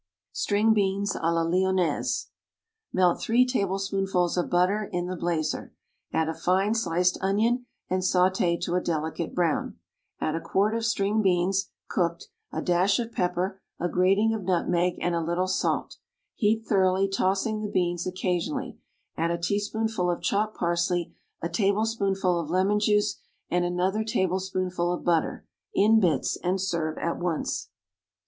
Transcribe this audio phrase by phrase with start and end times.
[0.33, 2.31] =String Beans à la Lyonnaise.=
[2.91, 5.75] Melt three tablespoonfuls of butter in the blazer;
[6.11, 9.77] add a fine sliced onion and sauté to a delicate brown;
[10.19, 14.95] add a quart of string beans, cooked, a dash of pepper, a grating of nutmeg
[14.99, 15.97] and a little salt;
[16.33, 18.79] heat thoroughly, tossing the beans occasionally;
[19.17, 21.13] add a teaspoonful of chopped parsley,
[21.43, 23.19] a tablespoonful of lemon juice
[23.51, 25.45] and another tablespoonful of butter,
[25.75, 27.69] in bits, and serve at once.